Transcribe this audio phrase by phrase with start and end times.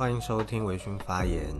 [0.00, 1.54] 欢迎收听微醺发言。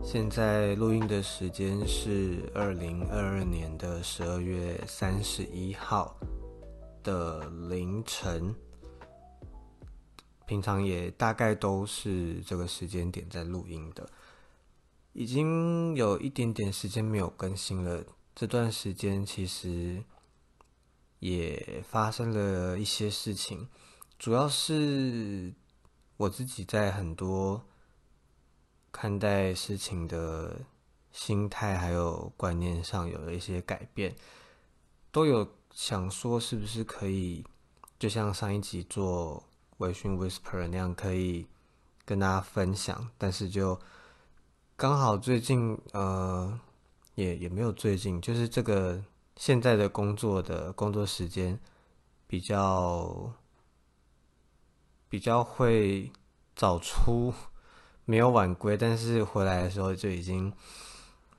[0.00, 6.16] 现在录音的时间是二零二二年的十二月三十一号
[7.02, 8.54] 的凌晨，
[10.46, 14.08] 平常也大概都是这个时间点在录音的。
[15.12, 18.04] 已经有一点点时间没有更新了，
[18.36, 20.04] 这段时间其实
[21.18, 23.66] 也发生了一些事情，
[24.16, 25.52] 主要是
[26.22, 27.62] 我自己在很多。
[28.94, 30.60] 看待事情的
[31.12, 34.14] 心态还有观念上有了一些改变，
[35.10, 37.42] 都有想说是不是可以，
[37.98, 39.42] 就像上一集做
[39.78, 41.46] 微醺 whisper 那样，可以
[42.04, 43.08] 跟大家分享。
[43.16, 43.80] 但是就
[44.76, 46.60] 刚好最近呃，
[47.14, 49.02] 也也没有最近，就是这个
[49.36, 51.58] 现在的工作的工作时间
[52.26, 53.32] 比较
[55.12, 56.10] 比较会
[56.56, 57.34] 早出。
[58.06, 60.50] 没有晚归，但是回来的时候就已经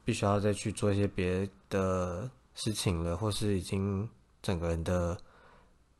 [0.05, 4.07] 必须要再去做一些别的事情了，或是已经
[4.43, 5.17] 整个人的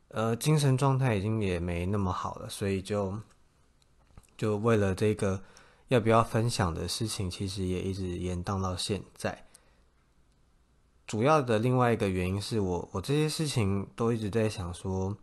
[0.08, 3.18] 呃精神状态已经也没那么好了，所以就
[4.38, 5.42] 就为了这个
[5.88, 9.46] 要不要分享的事情，其实也一直延宕到现在。
[11.08, 15.14] 主要的另外一个原因是我我这些事情都一直在想说，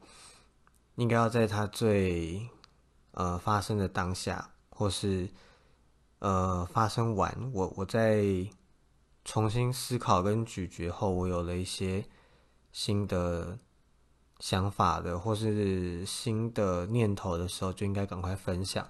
[1.01, 2.47] 应该要在它最
[3.11, 4.49] 呃发生的当下。
[4.73, 5.29] 或是，
[6.17, 8.25] 呃，发生完，我我在
[9.23, 12.03] 重新思考跟咀嚼后，我有了一些
[12.71, 13.59] 新的
[14.39, 18.89] 想法的，或是新的念头的时候，就应该赶快分享。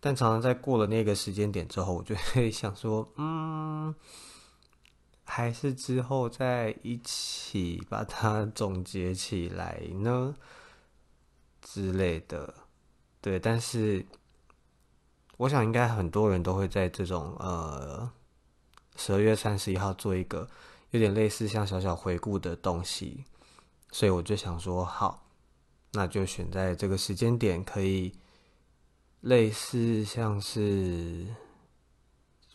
[0.00, 3.94] 但常常在过了那个时间点之后，我就会想说，嗯，
[5.22, 10.34] 还是之后再一起把它总结起来呢
[11.64, 12.54] 之类的。
[13.20, 14.06] 对，但是。
[15.36, 18.08] 我想应该很多人都会在这种呃
[18.94, 20.48] 十二月三十一号做一个
[20.90, 23.24] 有点类似像小小回顾的东西，
[23.90, 25.26] 所以我就想说好，
[25.90, 28.12] 那就选在这个时间点，可以
[29.22, 31.26] 类似像是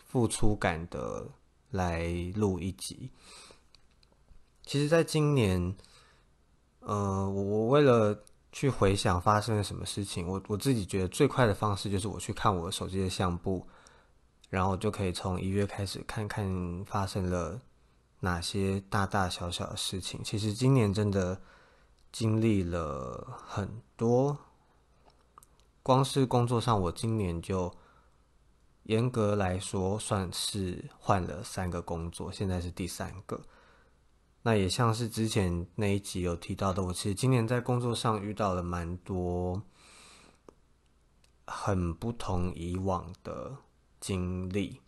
[0.06, 1.28] 付出感的
[1.72, 3.12] 来录一集。
[4.66, 5.76] 其实，在今年，
[6.80, 8.24] 呃，我为了。
[8.52, 13.66] 去回想发生了什么事情，我我自己觉得最快的方式就是我去看我手机的相簿，
[14.50, 17.62] 然后就可以从一月开始看看发生了
[18.22, 20.24] 哪些大大小小的事情。
[20.24, 21.40] 其实今年真的
[22.12, 24.38] 经历了很多，
[25.84, 27.72] 光是工作上，我今年就
[28.84, 33.40] 严格来说算是换了三个工作，现在是第三个。
[34.42, 39.62] 那也像是之前那一集有提到的，我其实今年在工作上遇到了蛮多
[41.46, 43.58] 很不同以往的
[44.00, 44.80] 经历。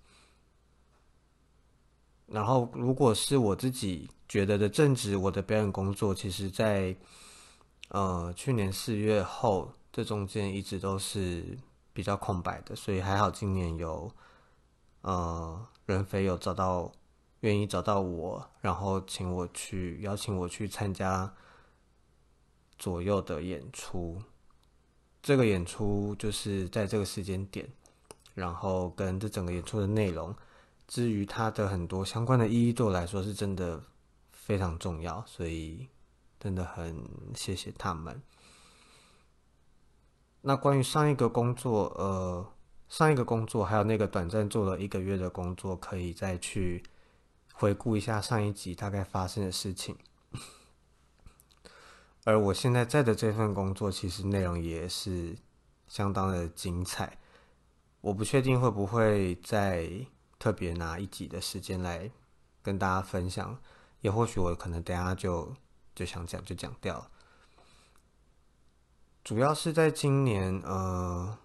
[2.28, 6.96] 然后，如果是我自己觉得的正职，我的表演工作，其实，在
[7.90, 11.58] 呃去年四月后，这中间一直都是
[11.92, 14.10] 比较空白的，所以还好今年有
[15.02, 16.90] 呃任飞有找到。
[17.42, 21.34] 愿意找到我，然后请我去邀请我去参加
[22.78, 24.22] 左右的演出。
[25.24, 27.68] 这个演出就是在这个时间点，
[28.36, 30.36] 然后跟这整个演出的内容，
[30.88, 33.84] 至于它的很多相关的意义，对我来说是真的
[34.32, 35.88] 非常重要，所以
[36.40, 37.04] 真的很
[37.36, 38.22] 谢谢他们。
[40.42, 42.48] 那关于上一个工作，呃，
[42.88, 46.84] 上一个工作还有那个短暂做了一个月的工作，可以再去。
[47.62, 49.96] 回顾一下上一集大概发生的事情，
[52.24, 55.38] 而我现在在的这份工作，其实内容也是
[55.88, 57.20] 相当的精彩。
[58.02, 59.88] 我不确定会不会再
[60.40, 62.10] 特别拿一集的时间来
[62.64, 63.56] 跟大家分享，
[64.00, 65.54] 也或许我可能等下就
[65.94, 67.12] 就想讲就讲掉了。
[69.24, 71.38] 主要是在今年，呃，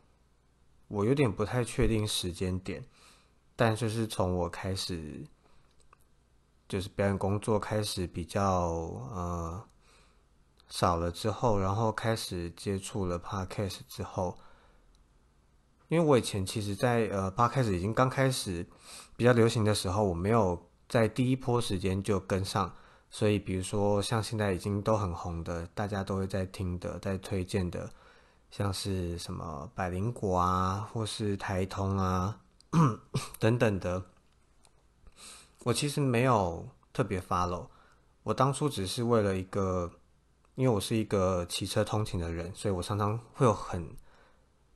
[0.88, 2.86] 我有点不太确定时间点，
[3.54, 5.26] 但就是从我开始。
[6.68, 8.42] 就是表演工作开始比较
[9.12, 9.62] 呃
[10.68, 14.36] 少了之后，然后开始接触了 podcast 之后，
[15.88, 18.66] 因为我以前其实，在呃 podcast 已经刚开始
[19.16, 22.74] 比较流行的时候，我没有在第一波时间就跟上，
[23.10, 27.88] 所以比如说像现在已经都很红的，大家都会在听的，在推荐的，
[28.50, 32.40] 像是什么百灵果啊，或是台通啊
[33.38, 34.02] 等等的。
[35.66, 37.66] 我其实没有特别 follow，
[38.22, 39.90] 我当初只是为了一个，
[40.54, 43.96] 因为我是一个骑车通勤的人，所以我常常会有很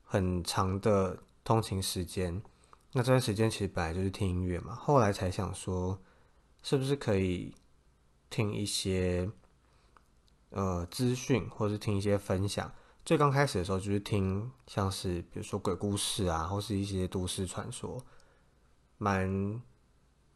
[0.03, 2.43] 很长的通勤时间。
[2.91, 5.97] 那这段时间其实本来就是听音乐嘛，后来才想说，
[6.61, 7.55] 是不是可以
[8.29, 9.31] 听一些
[10.49, 12.69] 呃资讯，或是听一些分享。
[13.05, 17.97] 最刚开始的时候，就是听像是比如说鬼故事啊，或是一些都市传说，
[18.97, 19.61] 蛮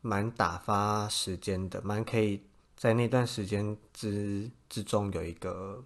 [0.06, 2.40] 蛮打发时间的，蛮可以
[2.78, 5.84] 在那段时间之之中有一个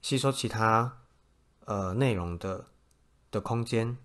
[0.00, 0.98] 吸收其他
[1.66, 2.66] 呃内容的
[3.30, 3.96] 的空间。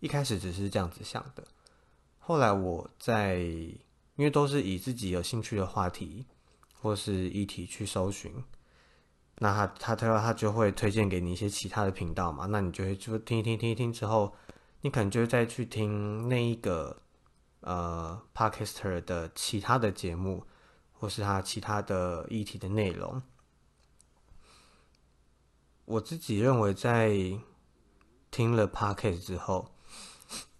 [0.00, 1.44] 一开始只是这样子想的，
[2.18, 6.24] 后来我在因为都是以自己有兴趣的话题
[6.80, 8.32] 或是议题去搜寻，
[9.36, 14.34] 那他他他他就会推荐给你一些其他的频道嘛，那你就会就听一听听一听之后，
[14.80, 17.01] 你可能就会再去听那一个
[17.62, 20.46] 呃 podcaster 的其他的节目，
[20.92, 23.20] 或是他其他的议题的内容。
[25.86, 27.10] 我自己认为在
[28.30, 29.68] 听了 podcast 之后。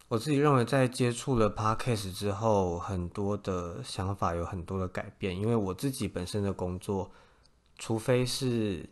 [0.09, 5.35] 我自己认为，在接触了 podcast 之后，很多的想法有很多的改变。
[5.35, 7.11] 因为我自己本身的工作，
[7.79, 8.91] 除非是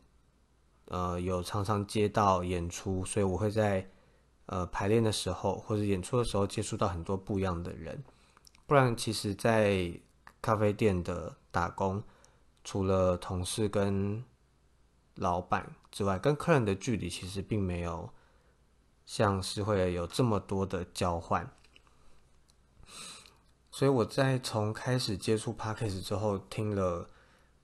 [0.86, 3.86] 呃有常常接到演出，所以我会在
[4.50, 8.02] 呃排练的时候或者演出的时候接触到很多不一样的人。
[8.66, 9.92] 不然，其实，在
[10.42, 12.02] 咖啡店的打工，
[12.64, 14.24] 除了同事跟
[15.14, 18.10] 老板之外，跟客人的距离其实并没有。
[19.06, 21.50] 像是会有这么多的交换，
[23.72, 27.10] 所以我在从开始接触 Podcast 之后，听了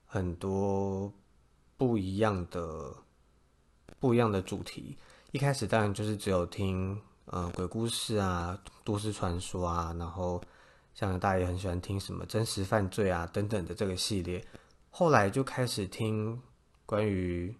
[0.05, 1.13] 很多
[1.77, 2.97] 不一样的、
[3.97, 4.97] 不一样的主题。
[5.31, 10.41] 一开始当然就是只有听呃鬼故事啊、都市传说啊，然后
[10.93, 14.45] 像大家也很喜欢听什么真实犯罪啊等等的这个系列。
[14.89, 16.41] 后来就开始听
[16.85, 17.55] 关于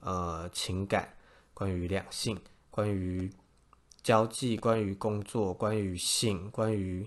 [0.00, 1.14] 呃情感、
[1.54, 2.40] 关于两性。
[2.70, 3.30] 关于
[4.02, 7.06] 交际，关于工作，关于性，关于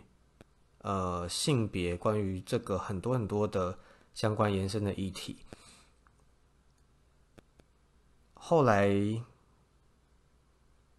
[0.84, 3.80] 呃性别，关于这个很多很多的
[4.14, 5.40] 相关延伸的议题。
[8.36, 8.88] 后来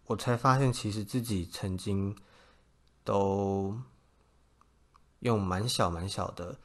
[0.07, 2.15] 我才发现，其实自己曾经
[3.03, 3.77] 都
[5.19, 6.57] 用蛮小蛮小的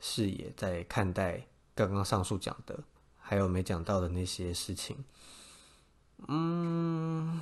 [0.00, 2.82] 视野在看待刚刚上述讲的，
[3.18, 5.04] 还有没讲到的那些事情。
[6.26, 7.40] 嗯，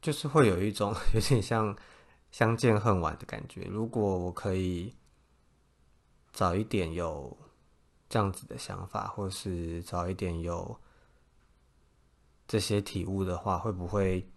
[0.00, 1.76] 就是会有一种 有点像
[2.30, 3.62] 相见恨晚的感觉。
[3.64, 4.94] 如果我可以
[6.32, 7.36] 早一点有
[8.08, 10.80] 这样子的想法，或是早一点有
[12.50, 14.28] 这些体悟的话，会不会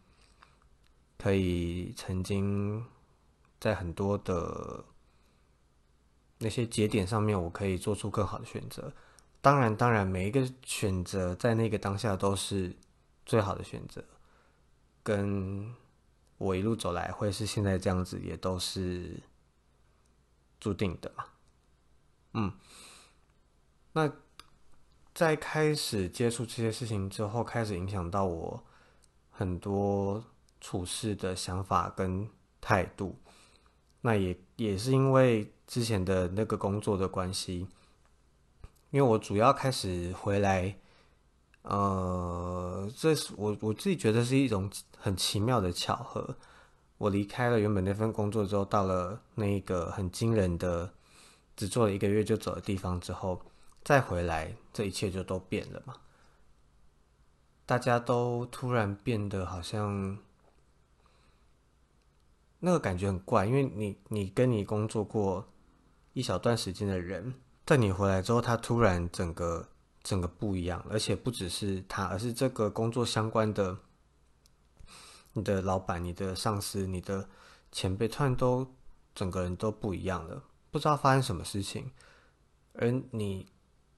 [1.18, 2.86] 可以曾经
[3.60, 4.86] 在很多的
[6.38, 8.94] 那些节点上面，我可以做出更好的选择？
[9.42, 12.76] 当然，当然，每一个选择在那个当下都是
[13.26, 14.06] 最好的选择。
[15.02, 15.74] 跟
[16.38, 19.20] 我一路走来会是现在这样子，也都是
[20.60, 21.26] 注定的嘛。
[22.34, 22.54] 嗯，
[23.94, 24.08] 那
[25.14, 28.64] 在开始接触这些事情之后，开始影响到我
[29.30, 30.24] 很多
[30.60, 32.28] 处事的想法跟
[32.60, 33.16] 态度。
[34.02, 37.68] 那也也是因为之前的那个工作的关系。
[38.90, 40.76] 因为我主要开始回来，
[41.64, 46.36] 呃，这是我我自己觉得是一种很奇妙的巧合。
[47.00, 50.94] 我离开了原本那份工作之后，到了那个很惊人的
[51.56, 53.42] 只做了一个月就走的地方之后，
[53.84, 55.96] 再回来，这一切就都变了嘛。
[57.66, 60.18] 大家都突然变得好像
[62.60, 65.48] 那个感觉很怪，因为你你跟你工作过
[66.14, 67.34] 一小段时间的人。
[67.66, 69.70] 在你回来之后，他突然整个
[70.02, 73.78] 整个不一样，而且不只是他，而是这个工作相关的，
[75.32, 77.30] 你的老板、你的上司、你的
[77.72, 78.68] 前辈，突然都
[79.16, 81.90] 整个人都不一样了，不知道发生什么事情。
[82.74, 83.48] 而你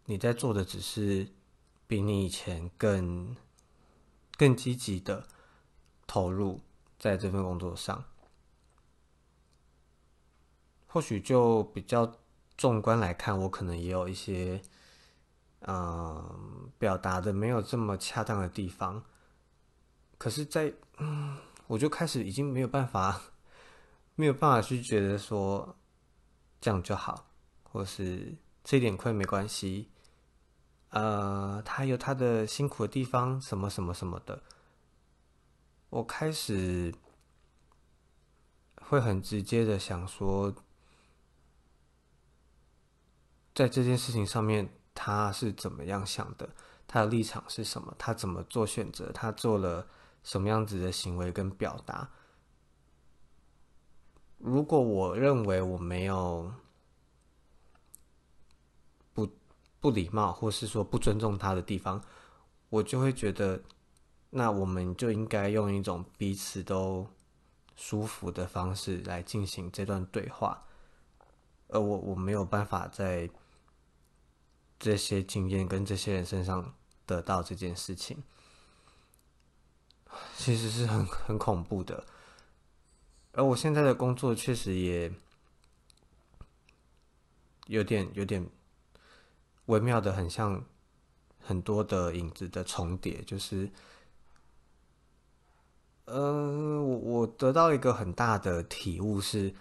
[0.05, 1.27] 你在做的只是
[1.87, 3.35] 比你以前更
[4.37, 5.27] 更积极的
[6.07, 6.61] 投入
[6.97, 8.03] 在这份工作上，
[10.87, 12.15] 或许就比较。
[12.57, 14.61] 纵观来看，我可能也有一些，
[15.67, 19.03] 嗯，表达的没有这么恰当的地方。
[20.17, 23.21] 可是，在嗯，我就开始已经没有办法，
[24.15, 25.75] 没有办法去觉得说
[26.61, 27.27] 这样就好，
[27.63, 28.33] 或是
[28.63, 29.89] 这点亏没关系。
[30.95, 34.41] 呃，他有他的辛苦的地方，什么什么什么的。
[35.89, 36.95] 我开始
[38.81, 40.55] 会很直接的想说。
[43.53, 46.49] 在这件事情上面，他是怎么样想的？
[46.87, 49.87] 他的立场是什么，他怎么做选择，他做了
[50.23, 52.09] 什么样子的行为跟表达。
[54.37, 56.53] 如果我认为我没有
[59.13, 59.29] 不
[59.85, 62.03] 不礼貌，或是说不尊重他的地方，
[62.69, 63.61] 我就会觉得，
[64.31, 67.07] 那我们就应该用一种彼此都
[67.75, 70.65] 舒服的方式来进行这段对话。
[71.67, 73.29] 而我我没有办法在
[74.79, 76.73] 这些经验跟这些人身上
[77.05, 78.23] 得到这件事情，
[80.35, 82.03] 其实是很很恐怖的。
[83.33, 85.13] 而我现在的工作确实也
[87.67, 88.49] 有点有点
[89.65, 90.63] 微妙的，很像
[91.39, 93.21] 很多的影子的重叠。
[93.23, 93.71] 就是，
[96.05, 99.53] 呃，我我得到一个很大的体悟是。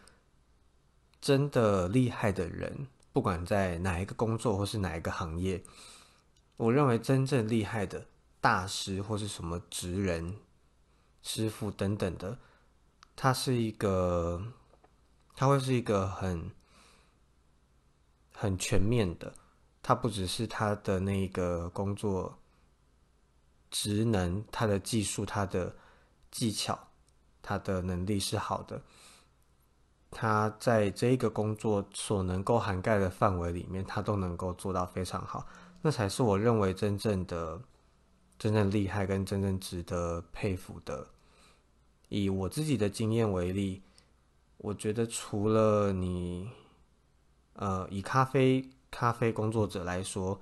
[1.20, 5.64] 真的厉害的人，不管在哪一个工作或是哪一个行业，
[6.58, 8.06] 我认为真正厉害的
[8.42, 10.36] 大师或是什么职人、
[11.22, 12.36] 师傅等等的，
[13.16, 14.52] 他是一个，
[15.34, 16.50] 他会是一个很
[18.30, 19.32] 很全面的，
[19.86, 22.38] 他不只是他的那个工作
[23.70, 25.76] 职能、他的技术、他的
[26.30, 26.88] 技巧、
[27.42, 28.80] 他的能力是好的。
[30.10, 35.46] 他在这一个工作所能够涵盖的范围里面，他都能够做到非常好，
[35.82, 37.60] 那才是我认为真正的、
[38.38, 41.06] 真正厉害跟真正值得佩服的。
[42.08, 43.82] 以我自己的经验为例，
[44.56, 46.48] 我觉得除了你，
[47.52, 50.40] 呃，以咖啡咖啡工作者来说，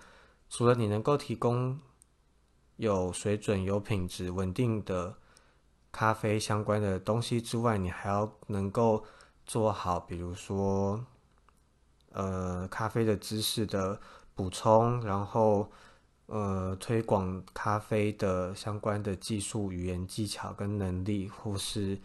[0.51, 1.81] 除了你能够提供
[2.77, 5.17] 有水准、有品质、稳定的
[5.91, 9.03] 咖啡相关的东西之外，你还要能够。
[9.45, 11.05] 做好，比如说，
[12.13, 14.01] 呃，咖啡的知识的
[14.37, 15.69] 补充，然后，
[16.27, 22.01] 呃，推广咖啡的相关的技术、语言技巧跟能力，或是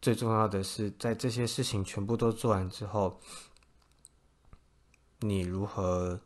[0.00, 3.18] 最重要的是，在这些事情全部都做完之后，
[5.20, 6.20] 你如何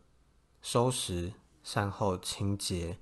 [0.60, 1.32] 收拾、
[1.62, 2.98] 善后、清洁？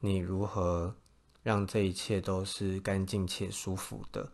[0.00, 0.94] 你如何
[1.42, 4.32] 让这一切都是干净且舒服的？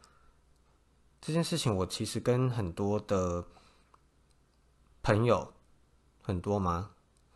[1.21, 3.47] 这件事情，我其实跟很多的
[5.03, 5.53] 朋友，
[6.21, 6.93] 很多吗？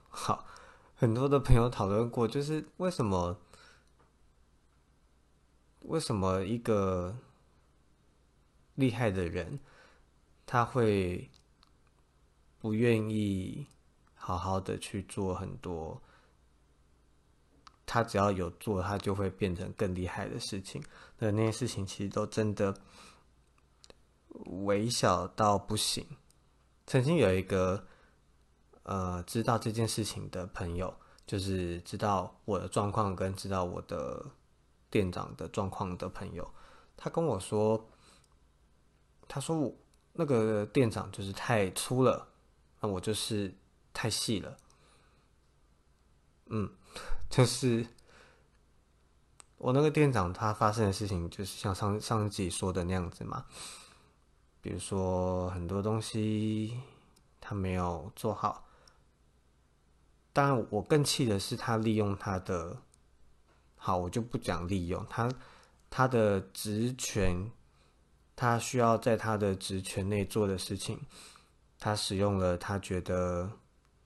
[0.09, 0.47] 好，
[0.95, 3.39] 很多的朋友讨论过，就是为什么，
[5.81, 7.17] 为什么一个
[8.75, 9.61] 厉害的人，
[10.45, 11.31] 他会
[12.61, 13.67] 不愿意
[14.15, 16.01] 好好的去做很多，
[17.85, 20.83] 他只要有做，他就会变成更厉害的事情。
[21.19, 22.75] 那那些事情，其实都真的。
[24.67, 26.07] 微小到不行。
[26.87, 27.83] 曾经有一个
[28.83, 30.95] 呃知道这件事情的朋友，
[31.27, 34.23] 就是知道我的状况跟知道我的
[34.91, 36.47] 店长的状况的朋友，
[36.99, 37.83] 他跟我说，
[39.27, 39.75] 他说我
[40.13, 42.29] 那个店长就是太粗了，
[42.91, 43.55] 我就是
[43.93, 44.57] 太细了。
[46.47, 46.71] 嗯，
[47.29, 47.87] 就是
[49.59, 53.47] 我那个店长他发生的事情，就是像上上集说的那样子嘛。
[54.61, 56.81] 比如说很多东西
[57.41, 58.67] 他没有做好，
[60.33, 62.77] 当然我更气的是他利用他的，
[63.77, 65.31] 好我就不讲利用他
[65.89, 67.51] 他的职权，
[68.35, 71.01] 他需要在他的职权内做的事情，
[71.79, 73.51] 他使用了他觉得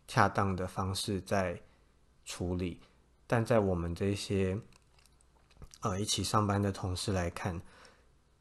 [0.07, 1.61] 恰当的方式在
[2.25, 2.81] 处理，
[3.27, 4.59] 但在我们这些
[5.81, 7.61] 呃一起上班的同事来看，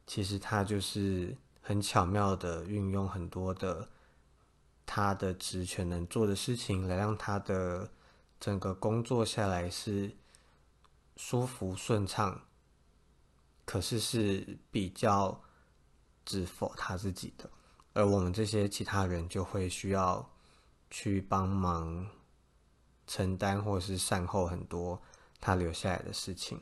[0.07, 1.37] 其实他就是。
[1.61, 3.87] 很巧妙的运用很多的
[4.87, 7.91] 他的职权能做的事情，来让他的
[8.39, 10.11] 整个工作下来是
[11.15, 12.41] 舒服顺畅，
[13.65, 15.39] 可是是比较
[16.25, 17.47] 只否他自己的，
[17.99, 20.25] 而我们这些其他人就会需要
[20.89, 22.07] 去帮忙
[23.05, 25.01] 承担或是善后很多
[25.41, 26.61] 他留下来的事情。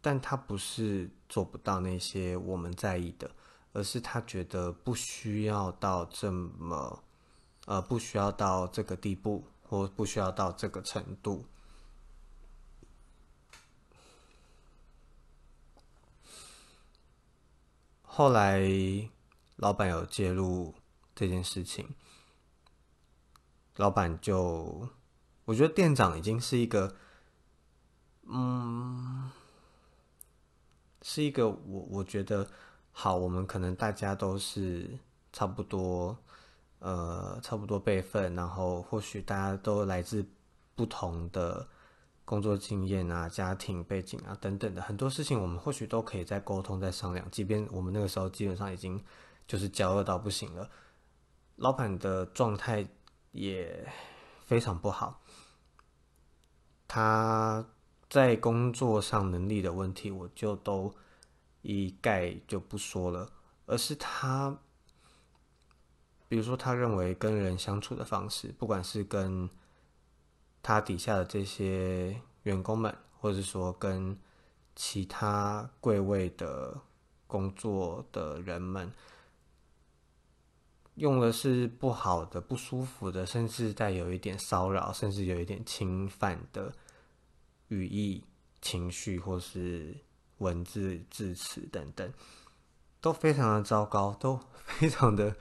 [0.00, 3.30] 但他不是做不到那些我们在意的，
[3.72, 7.04] 而是他觉得不需要到这么，
[7.66, 11.44] 呃，不需要到这个地步，或不需要到这个程度。
[18.18, 18.60] 后来
[19.58, 20.74] 老板有介入
[21.14, 21.88] 这件事情，
[23.76, 24.88] 老板就，
[25.44, 26.96] 我觉得店长已经是一个，
[28.26, 29.30] 嗯。
[31.00, 32.44] 是一个我我觉得
[32.90, 34.98] 好，我们可能大家都是
[35.32, 36.18] 差不多
[36.80, 40.26] 呃差不多辈分，然后或许大家都来自
[40.74, 41.68] 不同的
[42.28, 47.26] 工作经验啊、家庭背景啊等等的很多事情，我们或许都可以再沟通、再商量。
[47.30, 49.02] 即便我们那个时候基本上已经
[49.46, 50.68] 就是焦饿到不行了，
[51.56, 52.86] 老板的状态
[53.32, 53.90] 也
[54.44, 55.22] 非常不好，
[56.86, 57.66] 他
[58.10, 60.94] 在工作上能力的问题，我就都
[61.62, 63.32] 一概就不说了，
[63.64, 64.58] 而是他。
[66.28, 69.48] 比如说，他认为跟人相处的方式，不管是跟
[70.62, 74.18] 他底下的这些员工们，或者说跟
[74.74, 76.80] 其他贵位的
[77.26, 78.92] 工作的人们，
[80.94, 86.72] 用的是不好的、不舒服的，甚至带有一点骚扰，甚至有一点侵犯的
[87.68, 88.24] 语义、
[88.60, 89.96] 情绪，或是
[90.38, 92.12] 文字字词等等，
[93.00, 95.36] 都非常的糟糕，都非常的。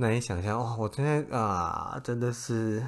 [0.00, 0.76] 难以想象哇！
[0.76, 2.86] 我今天啊，真的是，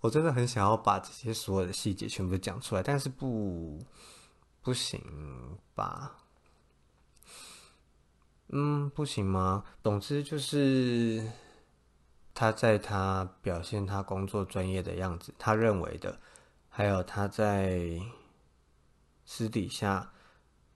[0.00, 3.78] 我真的很想要把这些所有的细节全部讲出来，但是不，
[4.62, 5.00] 不行
[5.74, 6.16] 吧？
[8.48, 9.64] 嗯，不行吗？
[9.82, 11.30] 总之就是
[12.32, 16.18] 他在他表现他工作专业的样子，他认为的，
[16.68, 18.00] 还有他在
[19.24, 20.12] 私底下，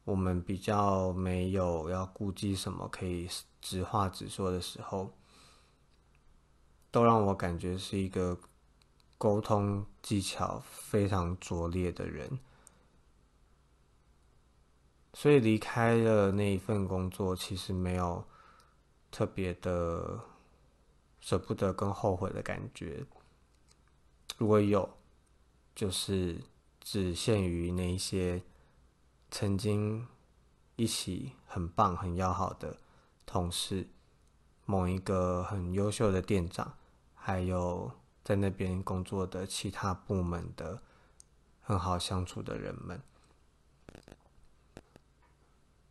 [0.04, 3.28] 我们比较没有要顾忌什么，可以
[3.60, 5.14] 直话直说的时候。
[6.90, 8.38] 都让我感觉是一个
[9.22, 12.40] 沟通技巧非常拙劣的人，
[15.14, 18.24] 所以离开了那一份工作，其实没有
[19.12, 20.18] 特别的
[21.20, 23.06] 舍不得跟后悔的感觉。
[24.38, 24.92] 如果有，
[25.72, 26.40] 就是
[26.80, 28.42] 只限于那一些
[29.30, 30.04] 曾经
[30.74, 32.76] 一起很棒、很要好的
[33.24, 33.86] 同事，
[34.66, 36.74] 某一个很优秀的店长。
[37.14, 37.92] 还有
[38.24, 40.80] 在那边工作的其他部门的
[41.60, 43.00] 很好相处的人们，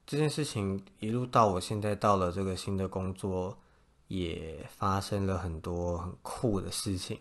[0.06, 3.58] 这件事情一路到我现在到了这个新的工作，
[4.08, 7.20] 也发生了很多很酷的事情。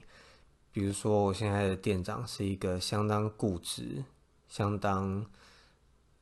[0.72, 4.04] 比如说，我现在的店长是一个相当固执、
[4.48, 5.26] 相当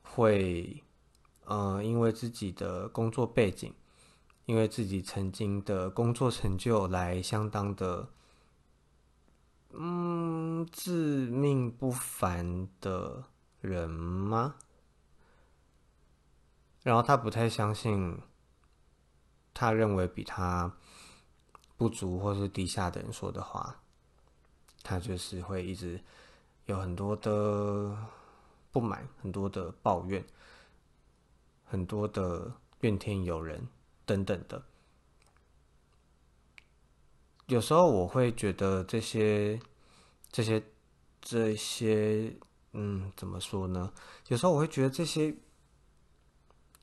[0.01, 0.83] 会，
[1.45, 3.73] 呃，因为自己的工作背景。
[4.45, 8.09] 因为自己曾经的工作成就来相当的，
[9.71, 13.23] 嗯，自命不凡的
[13.61, 14.55] 人吗？
[16.83, 18.21] 然后他不太相信，
[19.53, 20.75] 他认为比他
[21.77, 23.81] 不足或是低下的人说的话，
[24.81, 26.03] 他就是会一直
[26.65, 27.95] 有很多的
[28.71, 30.25] 不满，很多的抱怨，
[31.65, 33.67] 很多的怨天尤人。
[34.05, 34.63] 等等的，
[37.49, 39.59] 有时候我会觉得这些、
[40.31, 40.63] 这些、
[41.19, 42.31] 这些，
[42.73, 43.91] 嗯，怎么说呢？
[44.27, 45.35] 有时候我会觉得这些、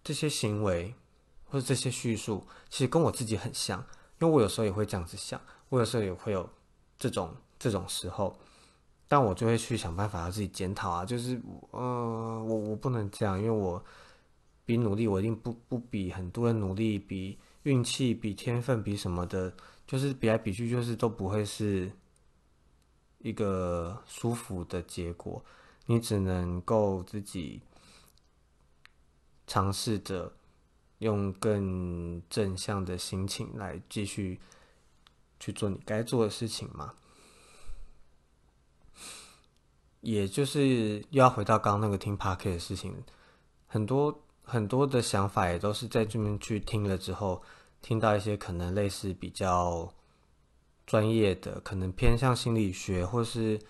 [0.02, 0.92] 这些行为
[1.44, 3.78] 或者这些叙述，其实跟我自己很像，
[4.20, 6.50] 因为我有时候也会这样子想，我有时候也会有
[6.98, 8.36] 这种这种时候，
[9.06, 11.80] 但我就会去想办法要自己检讨啊，就是，呃，
[12.44, 13.82] 我我不能这样，因为我。
[14.68, 19.54] 比努力，我一定不不比很多人努力，比运气，比天分，比什么的，
[19.86, 21.90] 就是比来比去，就是都不会是
[23.18, 25.44] 一个舒服的结果。
[25.86, 27.60] 你只能够自己
[29.46, 30.32] 尝试着
[30.98, 34.40] 用更正向的心情来继续
[35.38, 36.94] 去做你该做的事情嘛。
[40.00, 42.94] 也就是又要回到刚刚那个听 p a r k e 的事情，
[43.66, 44.22] 很多。
[44.48, 47.42] 很多的想法也都是在这边去听了之后，
[47.82, 49.92] 听到一些可能类似比较
[50.86, 53.60] 专业的，可能偏向心理学，或是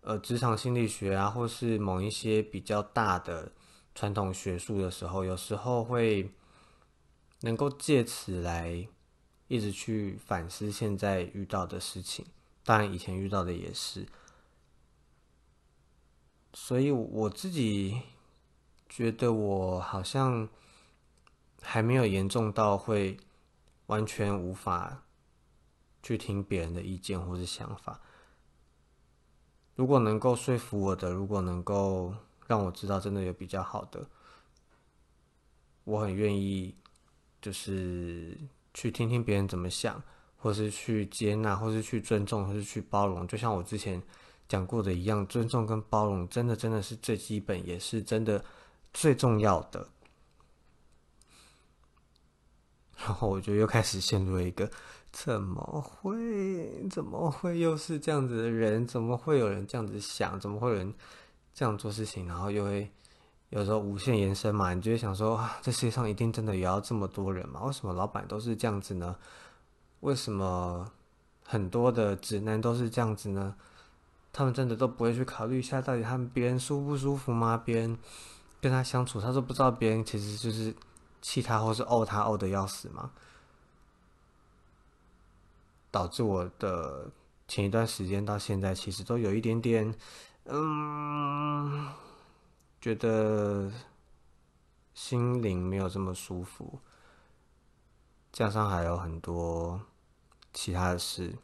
[0.00, 3.52] 呃职场心理学啊，或是某一些比较大的
[3.94, 6.30] 传统学术的时候，有时候会
[7.40, 8.86] 能够借此来
[9.48, 12.24] 一直去反思现在遇到的事情，
[12.64, 14.06] 当然以前遇到的也是，
[16.52, 18.00] 所以我自己。
[18.88, 20.48] 觉得我好像
[21.68, 23.16] 还没有严重到会
[23.86, 25.02] 完全无法
[26.00, 28.00] 去听别人的意见或是想法。
[29.74, 32.14] 如果能够说服我的，如果能够
[32.46, 34.08] 让我知道真的有比较好的，
[35.82, 36.72] 我很愿意
[37.42, 38.38] 就是
[38.72, 40.00] 去听听别人怎么想，
[40.36, 43.26] 或是去接纳，或是去尊重，或是去包容。
[43.26, 44.00] 就像我之前
[44.48, 48.44] 讲过的一样，尊重跟包容真的真的是最基本，也是真的。
[48.94, 49.86] 最重要的，
[52.96, 54.70] 然后我就又开始陷入了一个
[55.12, 58.86] 怎么会怎么会又是这样子的人？
[58.86, 60.38] 怎么会有人这样子想？
[60.40, 60.92] 怎么会有人
[61.54, 62.26] 这样做事情？
[62.26, 62.90] 然后又会
[63.50, 67.62] 有时候无限延伸嘛，你就会想说，这世界上一定真的也要这么多人吗？
[67.64, 69.16] 为什么老板都是这样子呢？
[70.00, 70.90] 为什么
[71.42, 73.54] 很多的直男都是这样子呢？
[74.32, 77.56] 他们真的都不会去考虑一下，到底他们别人舒不舒服吗？
[77.64, 77.96] 别人
[78.60, 80.74] 跟他相处，他都不知道别人其实就是
[81.20, 83.12] 气他或是怄他怄的要死吗？
[85.90, 87.10] 导致我的
[87.48, 89.94] 前一段时间到现在，其实都有一点点，
[90.44, 91.90] 嗯，
[92.80, 93.72] 觉得
[94.92, 96.80] 心灵没有这么舒服，
[98.30, 99.80] 加上还有很多
[100.52, 101.36] 其他的事。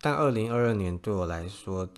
[0.00, 1.88] 但二零二二年对我来说，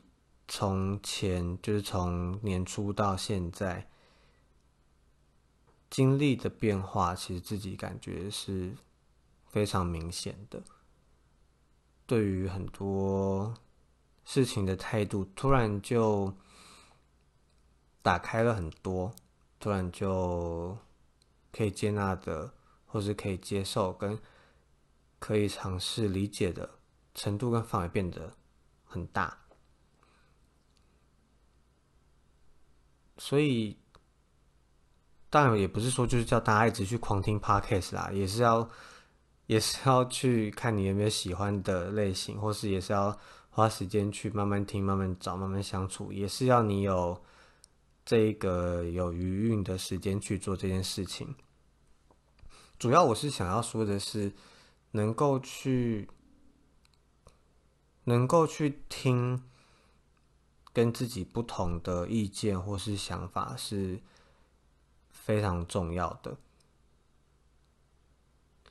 [0.47, 3.89] 从前就是从年初到现在，
[5.91, 8.77] 经历的变化，其实自己感觉是
[9.47, 10.63] 非常明显的。
[12.07, 13.55] 对于很多
[14.25, 16.35] 事情的态度，突然就
[18.03, 19.15] 打开了很多，
[19.59, 20.79] 突然就
[21.53, 22.55] 可以接纳的，
[22.87, 24.19] 或是可以接受跟
[25.19, 26.79] 可以尝试理解的。
[27.15, 28.37] 程度跟范围变得
[28.85, 29.47] 很大，
[33.17, 33.79] 所以
[35.29, 38.69] 当然也不是说就是叫大家一直去狂听 podcast 啦，也是要
[39.47, 43.17] 也是要去看你有没有喜欢的类型，或是也是要
[43.51, 47.21] 花时间去慢慢听、慢慢找、慢慢相处，也是要你有
[48.05, 51.35] 这个有余韵的时间去做这件事情。
[52.79, 54.33] 主要我是想要说的是，
[54.91, 56.09] 能够去。
[58.09, 59.43] 能够去听
[60.73, 64.01] 跟自己不同的意见或是想法是
[65.27, 66.37] 非常重要的，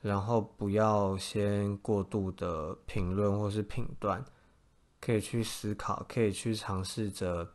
[0.00, 4.24] 然后不要先过度的评论或是评断，
[4.98, 7.52] 可以去思考，可以去尝试着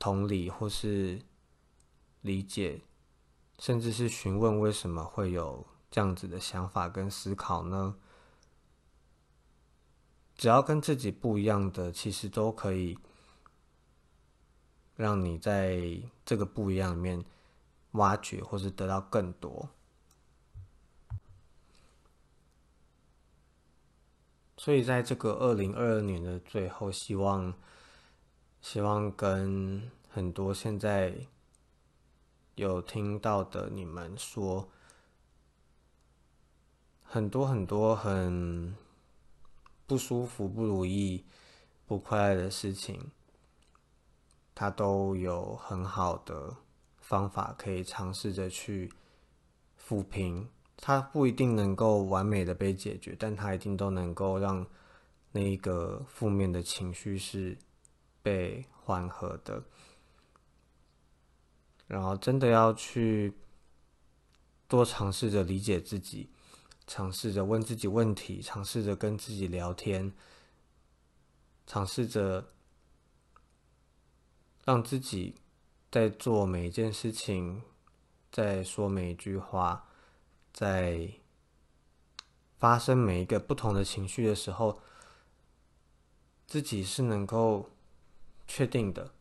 [0.00, 1.22] 同理或是
[2.22, 2.82] 理解，
[3.60, 7.94] 甚至是询问为什么会有这样子的想法跟思考呢？
[10.34, 12.98] 只要跟自己不一样的，其实都可以
[14.96, 17.24] 让你在这个不一样里面
[17.92, 19.68] 挖掘，或是得到更多。
[24.56, 27.54] 所以，在这个二零二二年的最后，希望
[28.60, 31.26] 希望跟很多现在
[32.54, 34.70] 有听到的你们说，
[37.02, 38.76] 很多很多很。
[39.86, 41.24] 不舒服、不如意、
[41.84, 43.10] 不快乐的事情，
[44.54, 46.58] 他都有很好的
[47.10, 48.92] 方法可以尝试着去
[49.76, 50.48] 抚平。
[50.76, 54.64] 他不一定能够完美的被解决，但他一定都能够让
[55.32, 57.58] 那个负面的情绪是
[58.22, 59.64] 被缓和的。
[61.88, 63.34] 然后，真的要去
[64.68, 66.30] 多尝试着理解自己。
[66.86, 70.12] 尝试着问自己问题，尝试着跟自己聊天，
[71.66, 72.52] 尝试着
[74.64, 75.34] 让自己
[75.90, 77.62] 在做每一件事情，
[78.30, 79.88] 在说每一句话，
[80.52, 81.10] 在
[82.58, 84.80] 发生每一个不同的情绪的时候，
[86.46, 87.70] 自己是能够
[88.46, 89.12] 确定的，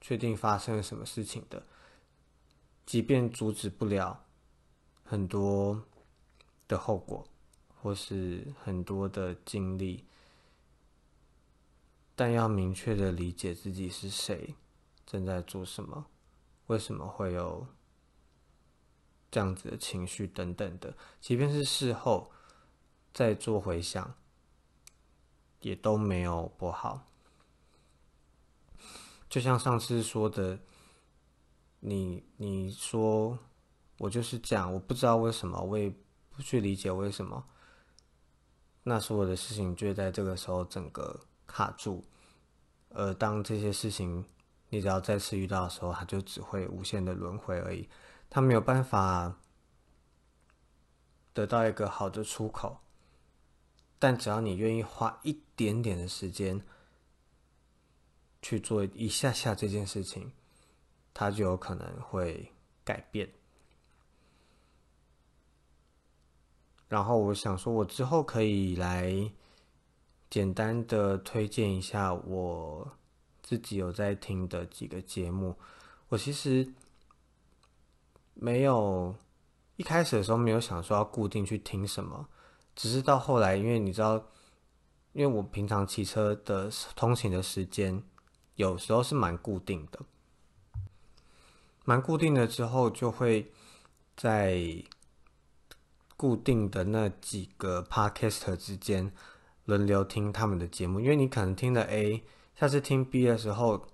[0.00, 1.66] 确定发生了什么事情的，
[2.86, 4.24] 即便阻止不了
[5.04, 5.84] 很多。
[6.66, 7.28] 的后果，
[7.82, 10.02] 或是很多的经历，
[12.16, 14.54] 但要明确的理解自己是谁，
[15.14, 16.06] 正在做什么，
[16.66, 17.66] 为什么会有
[19.30, 22.32] 这样子的情绪等等的，即便是事后
[23.12, 24.14] 再做回想，
[25.60, 27.06] 也都没有不好。
[29.28, 30.58] 就像上次说的，
[31.78, 33.38] 你你说
[33.98, 35.94] 我就是这样，我不知道为什么，我也。
[36.36, 37.46] 不去理解为什么，
[38.82, 42.02] 那所有的事情就在这个时候整个卡住，
[42.88, 44.24] 而当这些事情
[44.74, 47.88] 你只要再次遇到的时候，它就只会无限的轮回而已，
[48.28, 49.38] 它没有办法
[51.32, 52.80] 得到一个好的出口。
[54.00, 56.60] 但只要你愿意花一点点的时间
[58.42, 60.32] 去做一下下这件事情，
[61.14, 63.32] 它就有可能会改变。
[66.88, 69.30] 然后我想说，我之后可以来
[70.28, 72.98] 简单的推荐一下我
[73.44, 75.54] 自己有在听的几个节目。
[76.08, 76.68] 我其实
[78.34, 79.14] 没有
[79.76, 82.26] 一开始的时候没有想说要固定去听什么，
[82.74, 84.16] 只是到后来，因为你知道，
[85.12, 88.02] 因为我平常骑车的通勤的时间
[88.56, 90.00] 有时候是蛮固定的，
[91.84, 93.52] 蛮固定的之后就会
[94.16, 94.82] 在
[96.16, 99.12] 固定的那几个 podcast 之间
[99.64, 102.22] 轮流听他们的节目，因为你可能听了 A，
[102.54, 103.88] 下次听 B 的时候。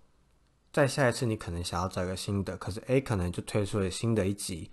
[0.73, 4.71] 再下一次，你可能想要找一个新的，可是 A 可能就推出了新的一集，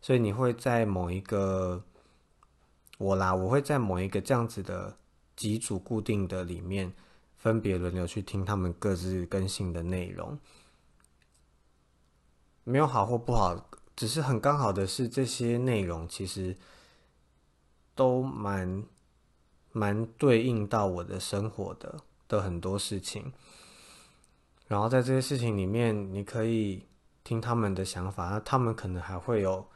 [0.00, 1.82] 所以你会在某一个
[2.98, 4.96] 我啦，我会在某一个这样子的
[5.34, 6.92] 几组固定的里面，
[7.36, 10.38] 分别轮流去听他们各自更新的内容，
[12.62, 16.56] 没有好或不好，只是很刚好的是这些内容其实
[17.96, 18.84] 都蛮
[19.72, 21.98] 蛮对应到我的生活的
[22.30, 23.30] 的很多事情。
[24.68, 26.86] 然后在这些事情里面，你可以
[27.24, 29.66] 听他们的想法，那他们可能还会有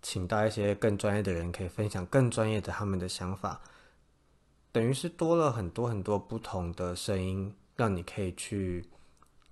[0.00, 3.60] 请到一些更专业的人，可以分享更专业的他们的想法，
[4.72, 8.88] 等于是多了很多很多不同的声音，让你可以去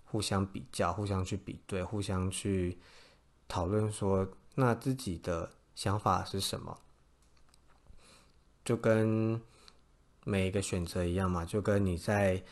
[0.06, 2.78] 互相比较、互相去比对、互相去
[3.46, 6.78] 讨论，说那自己的想法是什么，
[8.64, 9.38] 就跟
[10.24, 12.42] 每一个选择一样嘛，就跟你在。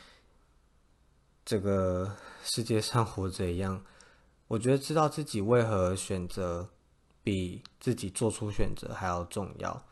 [1.43, 3.83] 这个世界上活着一样，
[4.47, 6.69] 我觉得知道自己为何选择，
[7.25, 9.85] 比自己做出选择还要重要。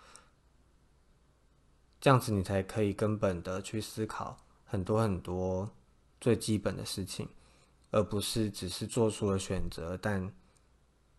[2.01, 4.37] 这样子你才可以根本的去思考
[4.67, 5.69] 很多很多
[6.21, 7.29] 最基本的事情，
[7.91, 10.33] 而不是只是做出了选择，但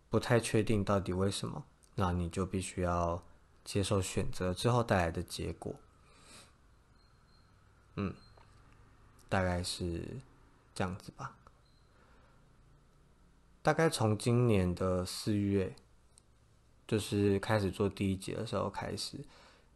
[0.10, 3.22] 不太确定到底为什么，那你就必须要
[3.66, 5.76] 接受选择之后带来的结果。
[7.96, 8.14] 嗯，
[9.28, 10.20] 大概是。
[10.76, 11.36] 这样子吧，
[13.62, 15.76] 大概从今年的四月，
[16.88, 19.20] 就是开始做第一集的时候开始。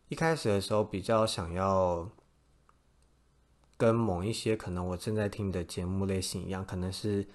[0.07, 2.09] 一开始的时候比较想要
[3.75, 7.27] 跟某一些可能我正在听的节目类型一样，可能是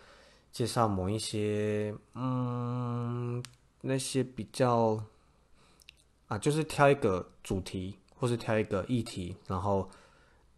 [0.50, 3.44] 介绍某一些嗯
[3.82, 5.04] 那些比较
[6.28, 9.90] 啊，就是挑一个主题或是挑一个议题，然后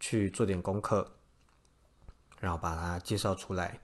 [0.01, 1.09] 去做点功课。
[2.41, 3.79] 然后把它介绍出来，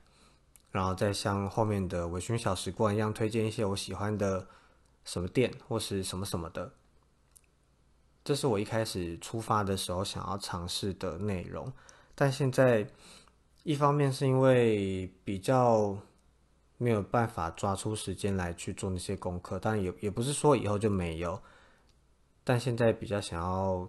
[0.72, 4.48] 然后再像后面的微醺小时光一样，推荐一些我喜欢的
[5.06, 6.74] 什么店或是什么什么的。
[8.24, 11.72] 这是我一开始出发的时候想要尝试的内容，
[12.16, 12.90] 但现在
[13.62, 15.96] 一方面是因为比较
[16.80, 21.40] 没有办法抓出时间来去做那些功课，但也也不是说以后就没有，
[22.44, 23.88] 但现在比较想要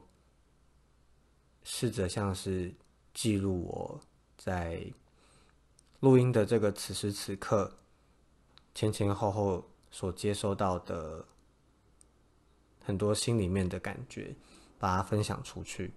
[1.70, 2.74] 试着像是
[3.12, 4.00] 记录我。
[4.38, 4.82] 在
[6.00, 7.76] 录音的这个此时此刻，
[8.74, 11.26] 前前后后所接收到的
[12.82, 14.34] 很多心里面的感觉，
[14.78, 15.92] 把它分享出去。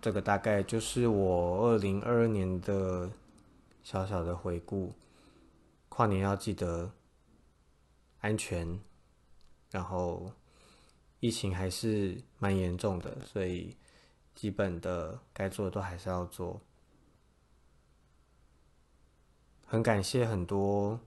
[0.00, 3.10] 这个大概就是我二零二二年的
[3.82, 4.94] 小小的回顾。
[5.88, 6.92] 跨年要记得
[8.20, 8.80] 安全，
[9.70, 10.32] 然后
[11.22, 13.74] 疫情还是蛮严重的，所以。
[14.34, 16.58] 基本的该做的都还是要做。
[19.66, 20.98] 很感谢很多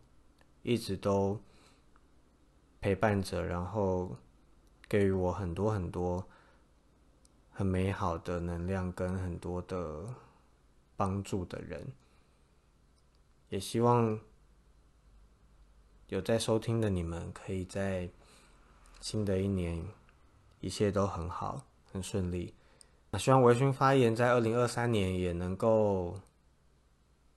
[0.62, 1.42] 一直都
[2.80, 4.16] 陪伴着，然后
[4.88, 6.24] 给予我很多很多
[7.52, 10.06] 很美好的能量跟很多的
[10.96, 11.92] 帮助的人。
[13.50, 14.20] 也希望
[16.10, 18.08] 有在收听的你们，可以在
[19.02, 19.84] 新的一年
[20.66, 22.56] 一切都很好，很顺利。
[23.12, 26.20] 那希望微醺发言在二零二三年也能够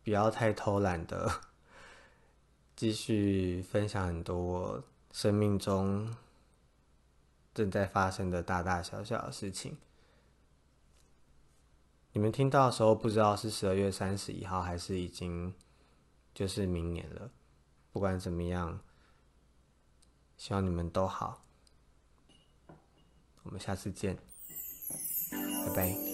[0.02, 1.30] 不要太偷懒的，
[2.74, 6.16] 继续分享很多生命中
[7.52, 9.76] 正在发生的大大小小的事情。
[12.12, 15.52] 你们听到的时候，不知道是十二月三十一号，还是已经
[16.32, 17.30] 就是明年了。
[17.92, 18.80] 不管怎么样，
[20.38, 21.44] 希望你们都好。
[23.48, 24.14] 我们下次见。
[25.30, 26.07] 拜拜。